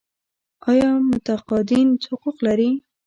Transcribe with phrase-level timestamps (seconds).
[0.69, 2.71] آیا متقاعدین حقوق لري؟